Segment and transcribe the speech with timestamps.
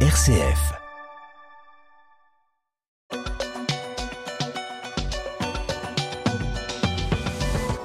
[0.00, 0.85] RCF.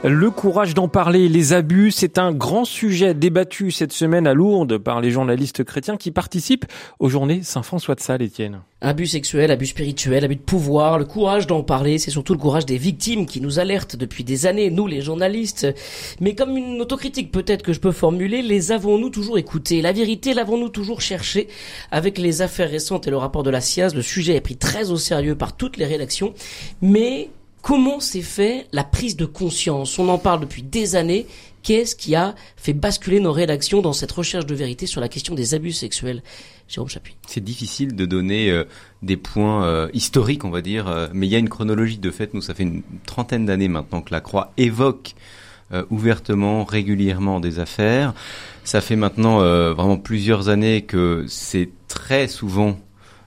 [0.04, 4.80] Le courage d'en parler, les abus, c'est un grand sujet débattu cette semaine à Lourdes
[4.80, 6.66] par les journalistes chrétiens qui participent
[6.98, 8.62] aux journées Saint-François de Sales, Étienne.
[8.82, 12.66] Abus sexuels, abus spirituels, abus de pouvoir, le courage d'en parler, c'est surtout le courage
[12.66, 15.68] des victimes qui nous alertent depuis des années, nous les journalistes.
[16.20, 19.84] Mais comme une autocritique peut-être que je peux formuler, les avons-nous toujours écoutés?
[19.84, 21.48] La vérité, l'avons-nous toujours cherché
[21.92, 24.90] Avec les affaires récentes et le rapport de la SIAZ, le sujet est pris très
[24.90, 26.34] au sérieux par toutes les rédactions,
[26.82, 27.30] mais
[27.62, 30.00] Comment s'est fait la prise de conscience?
[30.00, 31.28] On en parle depuis des années.
[31.62, 35.36] Qu'est-ce qui a fait basculer nos rédactions dans cette recherche de vérité sur la question
[35.36, 36.24] des abus sexuels?
[36.68, 37.16] Jérôme Chapuis.
[37.28, 38.64] C'est difficile de donner euh,
[39.04, 42.10] des points euh, historiques, on va dire, euh, mais il y a une chronologie de
[42.10, 42.34] fait.
[42.34, 45.14] Nous, ça fait une trentaine d'années maintenant que la Croix évoque
[45.90, 48.14] ouvertement, régulièrement des affaires.
[48.66, 49.38] Ça fait maintenant
[49.74, 52.78] vraiment plusieurs années que c'est très souvent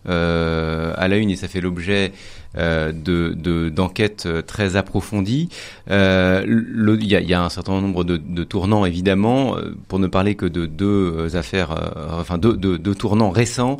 [0.07, 2.13] à la une et ça fait l'objet
[2.57, 5.49] euh, de d'enquêtes euh, très approfondies.
[5.91, 9.57] Euh, il y, a, y, a, un certain nombre de, de, tournants évidemment,
[9.89, 11.75] pour ne parler que de deux affaires,
[12.13, 13.79] enfin deux, deux, tournants récents.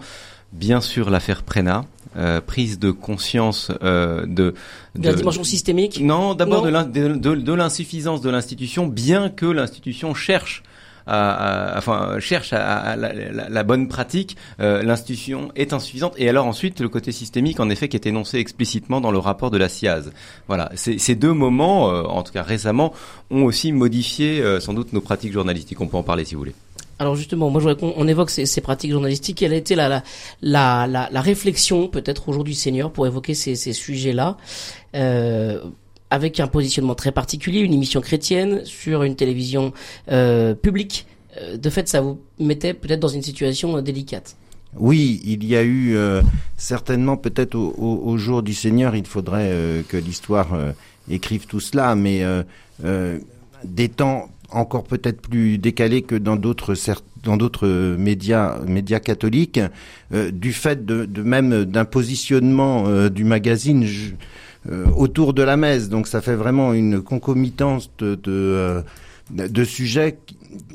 [0.53, 1.85] Bien sûr, l'affaire Prena,
[2.17, 4.55] euh, prise de conscience euh, de,
[4.95, 6.01] de, la dimension systémique?
[6.01, 10.63] Non, d'abord de l'insuffisance de l'institution, bien que l'institution cherche
[11.07, 16.15] enfin cherche à, la, bonne pratique, euh, l'institution est insuffisante.
[16.17, 19.51] Et alors ensuite le côté systémique, en effet, qui est énoncé explicitement dans le rapport
[19.51, 20.11] de la SIAZ.
[20.49, 22.93] Voilà, ces deux moments, euh, en tout cas récemment,
[23.31, 25.81] ont aussi modifié euh, sans doute nos pratiques journalistiques.
[25.81, 26.55] On peut en parler si vous voulez.
[26.99, 29.39] Alors justement, moi je voudrais qu'on évoque ces, ces, pratiques journalistiques.
[29.39, 29.89] Quelle a été la,
[30.43, 34.37] la, la, la réflexion peut-être aujourd'hui Seigneur pour évoquer ces, ces sujets-là?
[34.95, 35.61] Euh,
[36.15, 39.73] avec un positionnement très particulier, une émission chrétienne sur une télévision
[40.13, 41.07] euh, publique.
[41.37, 44.37] Euh, de fait, ça vous mettait peut-être dans une situation euh, délicate.
[44.77, 45.97] Oui, il y a eu
[46.57, 50.49] certainement peut-être au, jour du Seigneur, il faudrait que l'histoire
[51.09, 52.25] écrive tout cela, mais
[53.63, 56.75] des temps encore peut-être plus décalés que dans d'autres
[57.23, 59.61] dans d'autres médias médias catholiques,
[60.33, 63.87] du fait de, même d'un positionnement du magazine.
[64.97, 65.89] Autour de la messe.
[65.89, 68.85] Donc ça fait vraiment une concomitance de, de,
[69.39, 70.19] euh, sujets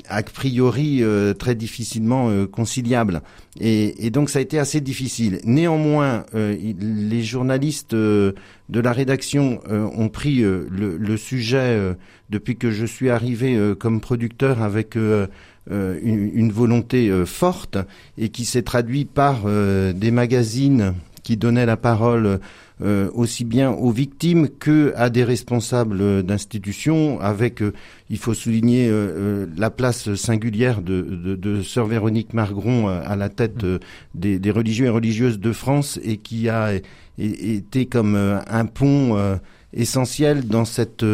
[0.08, 3.22] a priori euh, très difficilement conciliables.
[3.58, 5.40] Et, et, donc ça a été assez difficile.
[5.44, 8.34] Néanmoins, les journalistes de
[8.68, 11.94] la rédaction ont pris le, le, sujet
[12.28, 15.28] depuis que je suis arrivé comme producteur avec une,
[15.70, 17.78] une, volonté forte
[18.18, 22.40] et qui s'est traduit par des magazines qui donnaient la parole
[22.82, 27.74] euh, aussi bien aux victimes que à des responsables d'institutions, avec, euh,
[28.08, 33.28] il faut souligner, euh, la place singulière de, de, de, sœur Véronique Margron à la
[33.28, 33.66] tête
[34.14, 36.72] des, des, religieux et religieuses de France et qui a
[37.18, 39.38] été comme un pont
[39.74, 41.04] essentiel dans cette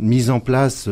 [0.00, 0.88] mise en place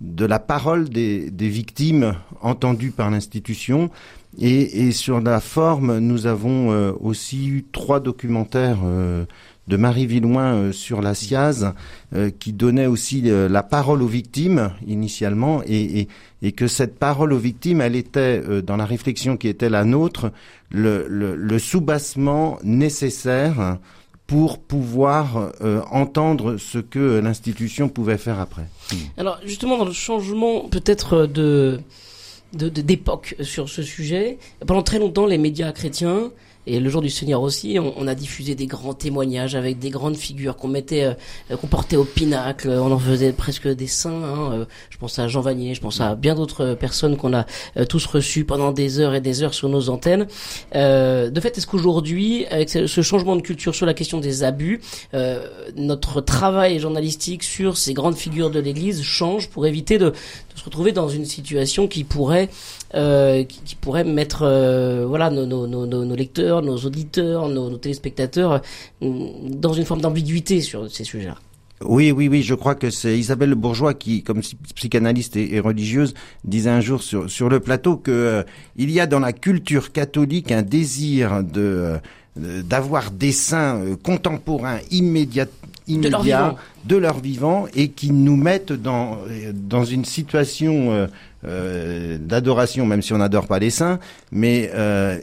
[0.00, 3.90] de la parole des, des victimes entendues par l'institution
[4.38, 9.24] et, et, sur la forme, nous avons euh, aussi eu trois documentaires euh,
[9.66, 11.72] de Marie Villoin euh, sur la SIAZ
[12.38, 16.08] qui donnaient aussi la parole aux victimes initialement et, et,
[16.40, 20.30] et, que cette parole aux victimes, elle était dans la réflexion qui était la nôtre,
[20.70, 23.76] le, le, le soubassement nécessaire
[24.26, 25.52] pour pouvoir
[25.90, 28.68] entendre ce que l'institution pouvait faire après.
[29.18, 31.80] Alors justement dans le changement peut-être de
[32.56, 34.38] d'époque sur ce sujet.
[34.66, 36.30] Pendant très longtemps, les médias chrétiens
[36.66, 40.16] et le jour du Seigneur aussi, on, a diffusé des grands témoignages avec des grandes
[40.16, 42.68] figures qu'on mettait, euh, qu'on portait au pinacle.
[42.68, 44.22] On en faisait presque des saints.
[44.24, 44.52] Hein.
[44.52, 47.46] Euh, je pense à Jean Vanier, je pense à bien d'autres personnes qu'on a
[47.76, 50.26] euh, tous reçues pendant des heures et des heures sur nos antennes.
[50.74, 54.80] de fait, est-ce qu'aujourd'hui, avec ce changement de culture sur la question des abus,
[55.76, 60.14] notre travail journalistique sur ces grandes figures de l'Église change pour éviter de, de
[60.56, 62.48] se retrouver dans une situation qui pourrait
[62.96, 67.76] euh, qui, qui, pourrait mettre euh, voilà nos, nos, nos, nos, lecteurs, nos auditeurs, nos,
[67.76, 68.62] téléspectateurs
[69.02, 71.36] euh, dans une forme d'ambiguïté sur ces sujets-là.
[71.84, 74.40] Oui, oui, oui, je crois que c'est Isabelle Bourgeois qui, comme
[74.74, 76.14] psychanalyste et, religieuse,
[76.44, 78.46] disait un jour sur, sur le plateau que
[78.76, 81.98] il y a dans la culture catholique un désir de
[82.36, 85.46] d'avoir des saints contemporains immédiats
[85.86, 89.18] immédiats de leur, vivant et qui nous mettent dans
[89.54, 91.08] dans une situation
[91.46, 94.00] euh, d'adoration, même si on n'adore pas les saints,
[94.32, 95.16] mais, euh,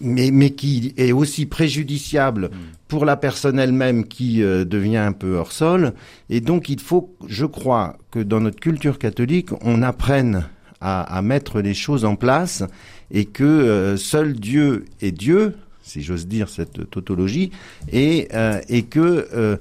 [0.00, 2.50] mais, mais qui est aussi préjudiciable mm.
[2.88, 5.92] pour la personne elle-même qui euh, devient un peu hors sol.
[6.30, 10.44] Et donc il faut, je crois, que dans notre culture catholique, on apprenne
[10.80, 12.64] à, mettre les choses en place
[13.12, 15.54] et que seul Dieu est Dieu,
[15.84, 17.52] si j'ose dire cette tautologie,
[17.92, 18.26] et,
[18.68, 19.60] et que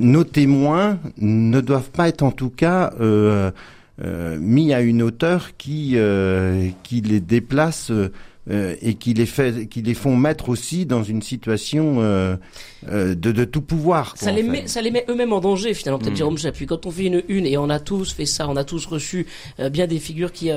[0.00, 2.90] nos témoins ne doivent pas être en tout cas
[3.98, 5.96] mis à une hauteur qui,
[6.82, 7.92] qui les déplace
[8.50, 12.34] euh, et qui les fait, qui les font mettre aussi dans une situation euh,
[12.90, 14.14] euh, de, de, tout pouvoir.
[14.16, 16.00] ça, les met, ça les met eux-mêmes en danger finalement.
[16.00, 16.16] Peut-être mm.
[16.16, 16.66] Jérôme Chapuis.
[16.66, 19.28] Quand on fait une une et on a tous fait ça, on a tous reçu
[19.70, 20.50] bien des figures qui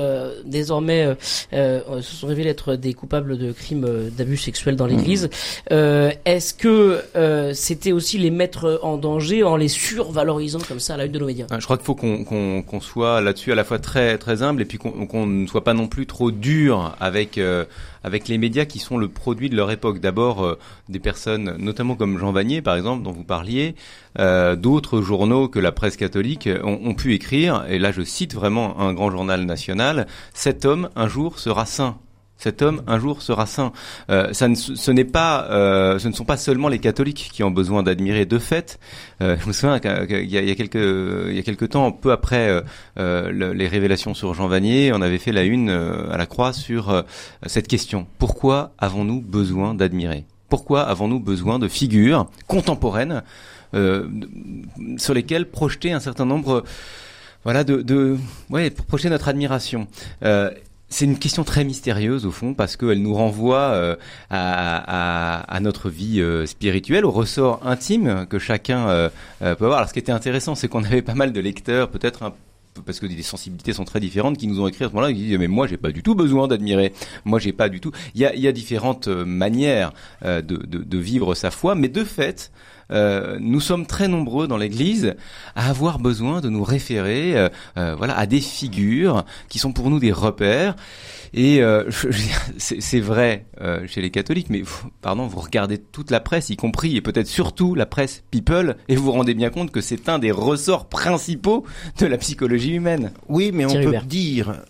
[0.44, 1.16] désormais
[1.52, 5.30] se sont révélées être des coupables de crimes d'abus sexuels dans l'Église.
[5.70, 6.10] Mm.
[6.24, 7.02] Est-ce que
[7.54, 11.20] c'était aussi les mettre en danger en les survalorisant comme ça à la une de
[11.20, 11.46] nos médias?
[11.56, 14.62] Je crois qu'il faut qu'on qu'on qu'on soit là-dessus à la fois très très humble
[14.62, 17.38] et puis qu'on qu'on ne soit pas non plus trop dur avec
[18.04, 20.00] avec les médias qui sont le produit de leur époque.
[20.00, 20.58] D'abord, euh,
[20.88, 23.74] des personnes, notamment comme Jean Vanier, par exemple, dont vous parliez,
[24.18, 28.34] euh, d'autres journaux que la presse catholique ont, ont, pu écrire, et là je cite
[28.34, 31.98] vraiment un grand journal national, cet homme un jour sera saint.
[32.38, 33.72] Cet homme un jour sera saint.
[34.10, 37.42] Euh, ça ne, ce n'est pas, euh, ce ne sont pas seulement les catholiques qui
[37.42, 38.26] ont besoin d'admirer.
[38.26, 38.78] De fait,
[39.22, 39.90] euh, je me souviens qu'il
[40.30, 42.62] y, a, il y a quelques, il y a quelques temps, peu après
[42.98, 47.04] euh, les révélations sur Jean Vanier, on avait fait la une à la Croix sur
[47.46, 50.24] cette question pourquoi avons-nous besoin d'admirer?
[50.48, 53.22] Pourquoi avons-nous besoin de figures contemporaines
[53.72, 56.64] sur lesquelles projeter un certain nombre
[57.44, 58.16] voilà de, de
[58.50, 59.86] ouais pour projeter notre admiration?
[60.22, 60.50] Euh,
[60.88, 63.96] c'est une question très mystérieuse au fond parce qu'elle nous renvoie euh,
[64.30, 69.08] à, notre vie euh, spirituelle, au ressort intime que chacun euh,
[69.40, 69.78] peut avoir.
[69.78, 72.32] Alors ce qui était intéressant, c'est qu'on avait pas mal de lecteurs, peut-être
[72.84, 75.22] parce que des sensibilités sont très différentes, qui nous ont écrit à ce moment-là, qui
[75.22, 76.92] disent mais moi j'ai pas du tout besoin d'admirer,
[77.24, 77.90] moi j'ai pas du tout.
[78.14, 79.92] Il y a, différentes manières
[80.22, 82.52] de, vivre sa foi, mais de fait,
[82.90, 85.14] euh, nous sommes très nombreux dans l'Église
[85.54, 89.90] à avoir besoin de nous référer, euh, euh, voilà, à des figures qui sont pour
[89.90, 90.76] nous des repères.
[91.34, 91.60] Et
[92.56, 93.46] c'est vrai
[93.86, 94.62] chez les catholiques, mais
[95.02, 98.96] pardon, vous regardez toute la presse, y compris et peut-être surtout la presse people, et
[98.96, 101.64] vous vous rendez bien compte que c'est un des ressorts principaux
[101.98, 103.12] de la psychologie humaine.
[103.28, 104.62] Oui, mais on peut dire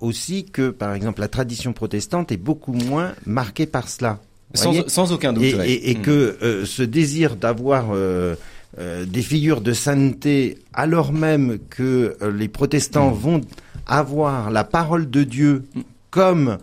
[0.00, 4.18] aussi que, par exemple, la tradition protestante est beaucoup moins marquée par cela.
[4.54, 5.44] Sans, aucun doute.
[5.44, 6.02] Et, et, hmm.
[6.02, 6.10] que
[6.42, 8.34] euh, ce désir d'avoir euh,
[8.78, 13.18] euh, des figures de sainteté, alors même que les protestants hmm.
[13.18, 13.40] vont
[13.86, 15.80] avoir la parole de Dieu hmm.
[16.10, 16.58] comme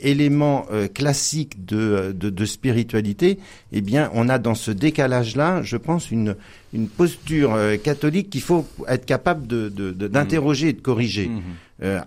[0.00, 0.64] élément
[0.94, 3.38] classique de, de, de, spiritualité,
[3.70, 6.36] eh bien, on a dans ce décalage-là, je pense, une,
[6.72, 11.30] une posture catholique qu'il faut être capable de, d'interroger et de corriger.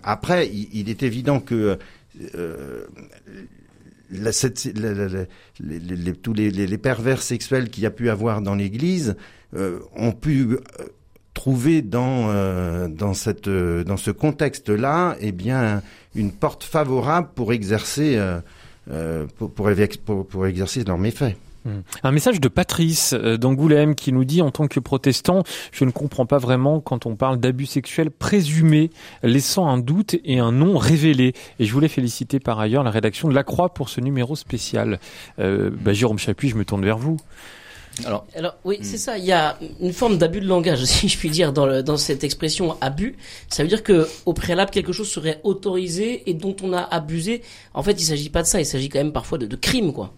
[0.02, 1.78] après, il, il, est évident que
[4.10, 4.64] la, cette,
[5.60, 9.16] les, tous les, pervers sexuels qu'il y a pu avoir dans l'Église
[9.54, 10.60] euh, ont pu euh,
[11.34, 15.82] trouver dans euh, dans cette dans ce contexte-là, eh bien,
[16.14, 18.20] une porte favorable pour exercer
[19.36, 21.36] pour, pour, pour exercer leurs méfaits.
[22.02, 25.42] Un message de Patrice euh, d'Angoulême qui nous dit en tant que protestant,
[25.72, 28.90] je ne comprends pas vraiment quand on parle d'abus sexuels présumés,
[29.22, 31.34] laissant un doute et un nom révélé.
[31.58, 35.00] Et je voulais féliciter par ailleurs la rédaction de La Croix pour ce numéro spécial.
[35.38, 37.16] Euh, bah, Jérôme Chapuis, je me tourne vers vous.
[38.04, 38.84] Alors, Alors oui, hmm.
[38.84, 39.18] c'est ça.
[39.18, 41.96] Il y a une forme d'abus de langage, si je puis dire, dans, le, dans
[41.96, 43.16] cette expression abus.
[43.48, 47.42] Ça veut dire que au préalable, quelque chose serait autorisé et dont on a abusé.
[47.74, 48.60] En fait, il s'agit pas de ça.
[48.60, 50.12] Il s'agit quand même parfois de, de crime, quoi.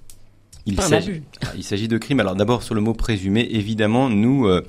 [0.69, 1.23] Il s'agit,
[1.57, 2.21] il s'agit de crimes.
[2.21, 4.63] Alors d'abord sur le mot présumé, évidemment, nous, euh,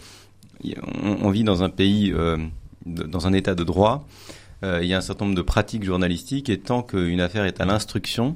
[1.04, 2.38] on, vit dans un pays, euh,
[2.86, 4.08] dans un état de droit.
[4.64, 7.60] Euh, il y a un certain nombre de pratiques journalistiques et tant qu'une affaire est
[7.60, 8.36] à l'instruction,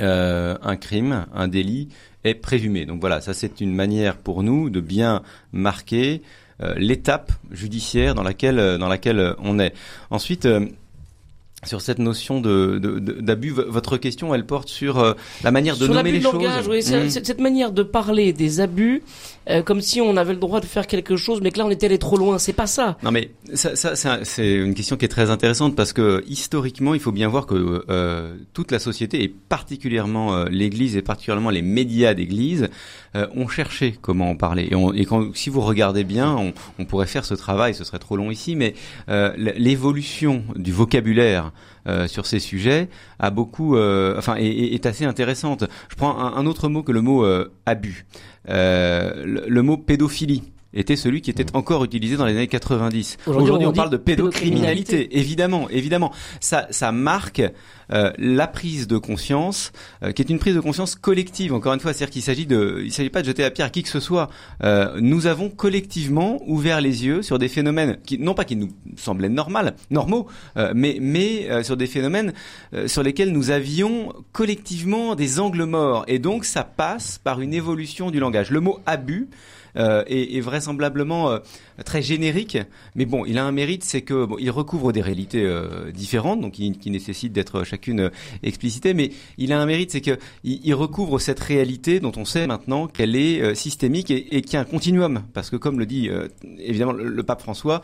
[0.00, 1.88] un crime, un délit
[2.22, 2.86] est présumé.
[2.86, 5.22] Donc voilà, ça c'est une manière pour nous de bien
[5.52, 6.22] marquer
[6.76, 9.74] l'étape judiciaire dans laquelle dans laquelle on est.
[10.10, 10.46] Ensuite
[11.66, 13.50] sur cette notion de, d'abus.
[13.50, 16.68] Votre question, elle porte sur euh, la manière de nommer les langage, choses.
[16.68, 17.10] Oui, mmh.
[17.10, 19.02] cette manière de parler des abus,
[19.50, 21.70] euh, comme si on avait le droit de faire quelque chose, mais que là on
[21.70, 22.38] était allé trop loin.
[22.38, 22.96] C'est pas ça.
[23.02, 27.00] Non, mais ça, ça, c'est une question qui est très intéressante parce que historiquement, il
[27.00, 32.14] faut bien voir que euh, toute la société, et particulièrement l'Église et particulièrement les médias
[32.14, 32.68] d'Église,
[33.14, 34.70] ont cherché comment en parler.
[34.94, 37.74] Et, quand, si vous regardez bien, on, pourrait faire ce travail.
[37.74, 38.74] Ce serait trop long ici, mais
[39.36, 41.52] l'évolution du vocabulaire
[41.88, 42.88] euh, sur ces sujets
[43.18, 45.64] a beaucoup, euh, enfin, est, assez intéressante.
[45.88, 48.04] Je prends un, autre mot que le mot euh, abus,
[48.46, 50.42] le, mot pédophilie.
[50.74, 53.18] Était celui qui était encore utilisé dans les années 90.
[53.26, 54.96] Aujourd'hui, Aujourd'hui, on parle de pédocriminalité.
[54.96, 55.18] pédocriminalité.
[55.18, 56.12] Évidemment, évidemment.
[56.40, 57.42] Ça, ça marque
[57.90, 59.72] euh, la prise de conscience,
[60.02, 61.54] euh, qui est une prise de conscience collective.
[61.54, 63.70] Encore une fois, c'est-à-dire qu'il s'agit de, il s'agit pas de jeter la pierre à
[63.70, 64.28] qui que ce soit.
[64.62, 68.68] Euh, nous avons collectivement ouvert les yeux sur des phénomènes qui, non pas qui nous
[68.96, 72.32] semblaient normales, normaux, euh, mais mais euh, sur des phénomènes
[72.74, 76.04] euh, sur lesquels nous avions collectivement des angles morts.
[76.08, 78.50] Et donc, ça passe par une évolution du langage.
[78.50, 79.28] Le mot abus
[79.76, 81.38] euh, est, est vraisemblablement euh,
[81.84, 82.58] très générique,
[82.94, 86.40] mais bon, il a un mérite, c'est que bon, il recouvre des réalités euh, différentes,
[86.40, 88.10] donc qui, nécessitent d'être chacune euh,
[88.42, 92.24] explicitée, mais il a un mérite, c'est que il, il recouvre cette réalité dont on
[92.24, 95.56] sait maintenant qu'elle est euh, systémique et, et qu'il y a un continuum, parce que
[95.56, 97.82] comme le dit euh, évidemment le pape François,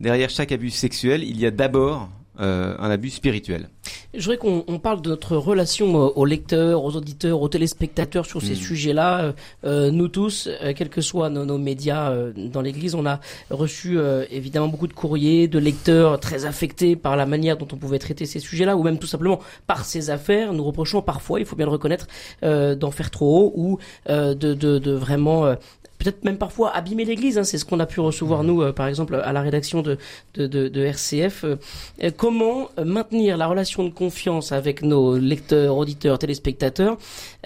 [0.00, 2.08] derrière chaque abus sexuel, il y a d'abord
[2.40, 3.68] euh, un abus spirituel.
[4.14, 8.26] Je voudrais qu'on on parle de notre relation euh, aux lecteurs, aux auditeurs, aux téléspectateurs
[8.26, 8.56] sur ces Mm.
[8.56, 9.34] sujets-là.
[9.64, 13.98] Euh, nous tous, euh, quels que soient nos, nos médias dans l'Église, on a reçu
[14.30, 18.26] évidemment beaucoup de courriers de lecteurs très affectés par la manière dont on pouvait traiter
[18.26, 20.52] ces sujets-là, ou même tout simplement par ces affaires.
[20.52, 22.06] Nous reprochons parfois, il faut bien le reconnaître,
[22.42, 23.78] d'en faire trop haut ou
[24.08, 25.54] de, de, de vraiment
[25.98, 27.38] peut-être même parfois abîmer l'Église.
[27.38, 29.98] Hein, c'est ce qu'on a pu recevoir nous, euh, par exemple, à la rédaction de,
[30.34, 31.44] de, de, de RCF.
[31.44, 31.56] Euh,
[32.02, 36.96] euh, comment euh, maintenir la relation de confiance avec nos lecteurs, auditeurs, téléspectateurs,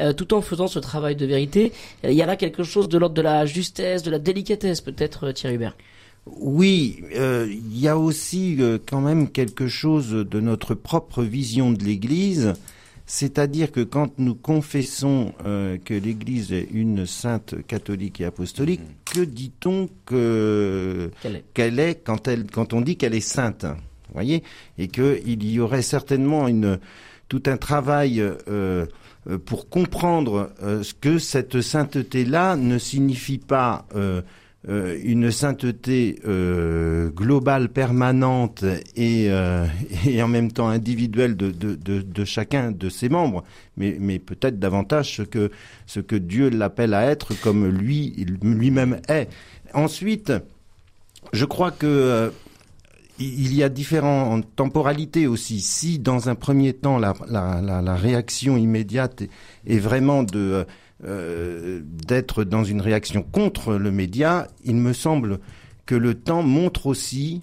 [0.01, 1.73] euh, tout en faisant ce travail de vérité?
[2.05, 5.33] Il y a là quelque chose de l'ordre de la justesse, de la délicatesse, peut-être,
[5.33, 5.77] Thierry Hubert?
[6.27, 11.73] Oui, euh, il y a aussi euh, quand même quelque chose de notre propre vision
[11.73, 12.53] de l'Église,
[13.15, 19.21] c'est-à-dire que quand nous confessons euh, que l'Église est une sainte catholique et apostolique, que
[19.21, 21.11] dit-on que
[21.53, 22.03] Quelle est.
[22.03, 24.43] quand elle quand on dit qu'elle est sainte vous voyez
[24.79, 26.79] et que il y aurait certainement une
[27.29, 28.87] tout un travail euh,
[29.45, 33.85] pour comprendre euh, ce que cette sainteté là ne signifie pas
[34.69, 38.65] euh, une sainteté euh, globale permanente
[38.95, 39.67] et, euh,
[40.07, 43.43] et en même temps individuelle de, chacun de ses membres,
[43.77, 45.51] mais, peut-être davantage ce que,
[45.87, 49.29] ce que Dieu l'appelle à être comme lui lui-même est.
[49.75, 50.33] Ensuite,
[51.33, 52.33] je crois que
[53.19, 55.61] il y a différentes temporalités aussi.
[55.61, 59.25] Si dans un premier temps la, la, réaction immédiate
[59.67, 60.67] est vraiment de
[61.05, 65.41] euh, d'être dans une réaction contre le média, il me semble
[65.85, 67.43] que le temps montre aussi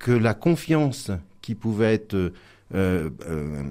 [0.00, 2.32] que la confiance qui pouvait être euh,
[2.74, 3.62] euh,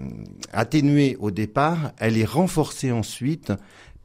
[0.54, 3.52] atténuée au départ, elle est renforcée ensuite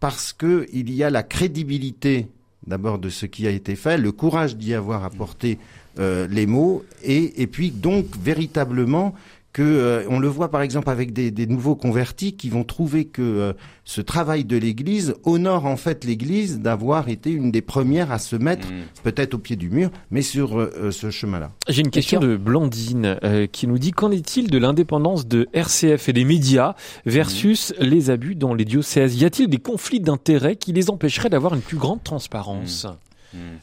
[0.00, 2.26] parce que il y a la crédibilité
[2.66, 5.58] d'abord de ce qui a été fait, le courage d'y avoir apporté
[5.98, 9.14] les mots, et puis donc véritablement
[9.52, 13.04] que euh, on le voit par exemple avec des, des nouveaux convertis qui vont trouver
[13.04, 13.52] que euh,
[13.84, 18.36] ce travail de l'Église honore en fait l'Église d'avoir été une des premières à se
[18.36, 18.68] mettre
[19.02, 21.50] peut-être au pied du mur, mais sur euh, ce chemin-là.
[21.68, 26.08] J'ai une question de Blandine euh, qui nous dit qu'en est-il de l'indépendance de RCF
[26.08, 29.20] et des médias versus les abus dans les diocèses?
[29.20, 32.86] Y a-t-il des conflits d'intérêts qui les empêcheraient d'avoir une plus grande transparence?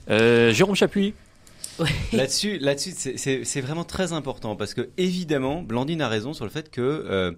[0.10, 1.14] Euh, Jérôme Chapuis
[2.14, 6.70] Là-dessus, là-dessus, c'est- vraiment très important parce que évidemment, Blandine a raison sur le fait
[6.70, 7.32] que euh,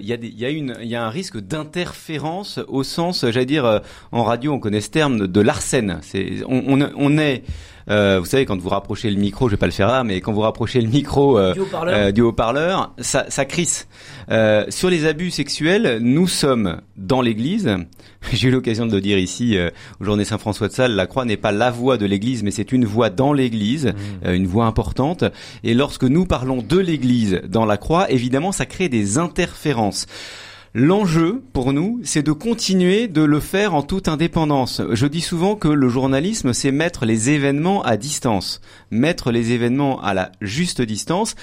[0.00, 3.24] il y a des, y a une, il y a un risque d'interférence au sens,
[3.30, 3.78] j'allais dire, euh,
[4.12, 5.98] en radio, on connaît ce terme de, de l'arsène.
[6.02, 7.42] C'est, on, on, on est,
[7.90, 10.20] euh, vous savez, quand vous rapprochez le micro, je vais pas le faire là, mais
[10.20, 12.92] quand vous rapprochez le micro euh, Du haut-parleur.
[12.98, 13.88] euh, ça, ça crisse.
[14.30, 17.76] Euh, sur les abus sexuels, nous sommes dans l'Église.
[18.32, 19.70] J'ai eu l'occasion de le dire ici euh,
[20.00, 20.92] au journée Saint-François de Sales.
[20.94, 23.92] La croix n'est pas la voix de l'Église, mais c'est une voix dans l'Église,
[24.24, 25.24] euh, une voix importante.
[25.64, 30.06] Et lorsque nous parlons de l'Église dans la croix, évidemment, ça crée des interférences conférence.
[30.74, 34.80] L'enjeu pour nous, c'est de continuer de le faire en toute indépendance.
[34.90, 40.00] Je dis souvent que le journalisme, c'est mettre les événements à distance, mettre les événements
[40.00, 41.34] à la juste distance.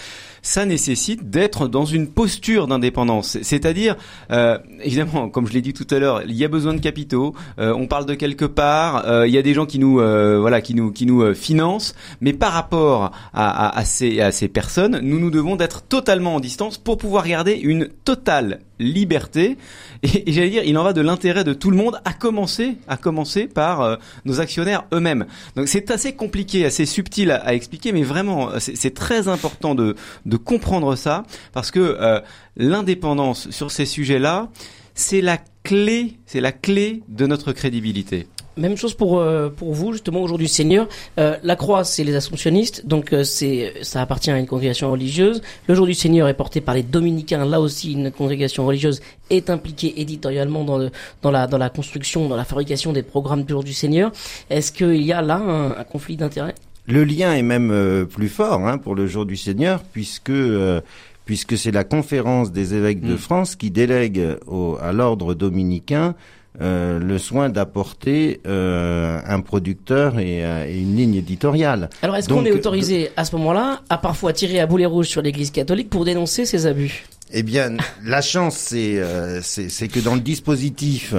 [0.42, 3.98] Ça nécessite d'être dans une posture d'indépendance, c'est-à-dire,
[4.32, 7.36] euh, évidemment, comme je l'ai dit tout à l'heure, il y a besoin de capitaux.
[7.60, 10.60] euh, on parle de quelque part, euh, il y a des gens qui nous, voilà,
[10.62, 15.30] qui nous, qui nous financent, mais par rapport à ces, à ces personnes, nous nous
[15.30, 19.58] devons d'être totalement en distance pour pouvoir garder une totale liberté.
[20.02, 22.78] Et, et j'allais dire, il en va de l'intérêt de tout le monde, à commencer,
[22.88, 23.96] à commencer par euh,
[24.26, 25.26] nos actionnaires eux-mêmes.
[25.56, 29.76] Donc c'est assez compliqué, assez subtil à, à expliquer, mais vraiment, c'est c'est très important
[29.76, 29.96] de,
[30.26, 32.22] de comprendre ça, parce que euh,
[32.56, 34.50] l'indépendance sur ces sujets-là,
[34.96, 38.28] c'est la clé, c'est la clé de notre crédibilité.
[38.58, 40.88] Même chose pour euh, pour vous justement aujourd'hui Seigneur.
[41.18, 45.42] Euh, la croix c'est les Assomptionnistes, donc euh, c'est ça appartient à une congrégation religieuse.
[45.68, 47.46] Le jour du Seigneur est porté par les Dominicains.
[47.46, 50.92] Là aussi une congrégation religieuse est impliquée éditorialement dans le
[51.22, 54.12] dans la dans la construction, dans la fabrication des programmes du jour du Seigneur.
[54.50, 56.56] Est-ce qu'il y a là un, un conflit d'intérêts?
[56.86, 60.82] Le lien est même euh, plus fort hein, pour le jour du Seigneur puisque euh,
[61.26, 63.18] puisque c'est la conférence des évêques de Mm.
[63.18, 66.16] France qui délègue au, à l'ordre dominicain
[66.62, 71.90] euh, le soin d'apporter euh, un producteur et, euh, et une ligne éditoriale.
[72.02, 75.22] Alors est-ce qu'on est autorisé à ce moment-là à parfois tirer à boulet rouge sur
[75.22, 77.06] l'Église catholique pour dénoncer ces abus?
[77.32, 81.14] Eh bien, la chance, c'est euh, que dans le dispositif,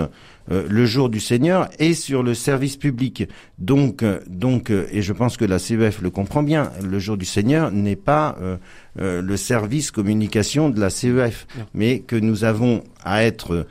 [0.50, 3.28] euh, le jour du Seigneur est sur le service public.
[3.58, 6.72] Donc, euh, donc, euh, et je pense que la CEF le comprend bien.
[6.82, 8.56] Le jour du Seigneur n'est pas euh,
[9.00, 11.64] euh, le service communication de la CEF, Non.
[11.74, 13.66] mais que nous avons à être euh,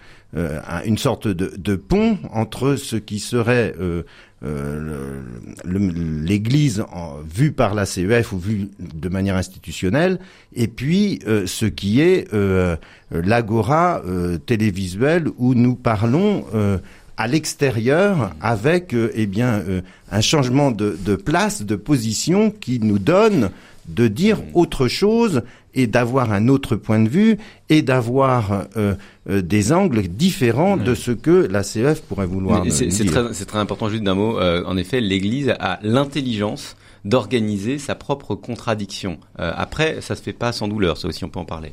[0.86, 4.03] une sorte de, pont entre ce qui serait euh,
[4.43, 5.21] euh,
[5.65, 6.86] l'Église
[7.29, 10.19] vue par la CEF ou vue de manière institutionnelle,
[10.55, 12.75] et puis euh, ce qui est euh,
[13.13, 16.77] euh, l'agora euh, télévisuelle où nous parlons euh,
[17.17, 19.81] à l'extérieur avec euh, eh bien euh,
[20.12, 23.50] un changement de place, de position qui nous donne
[23.89, 25.41] de dire autre chose
[25.74, 27.38] et d'avoir un autre point de vue
[27.69, 28.96] et d'avoir euh,
[29.29, 33.60] euh, des angles différents de ce que la CEF pourrait vouloir C'est très, c'est très
[33.60, 34.39] important juste d'un mot.
[34.39, 39.19] Euh, en effet, l'Église a l'intelligence d'organiser sa propre contradiction.
[39.39, 41.72] Euh, après, ça se fait pas sans douleur, ça aussi on peut en parler.